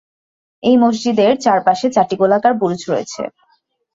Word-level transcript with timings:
এই 0.63 0.75
মসজিদের 0.77 1.31
চারপাশের 1.37 1.91
চারটি 1.95 2.15
গোলাকার 2.21 2.53
বুরুজ 2.59 2.81
রয়েছে। 2.87 3.21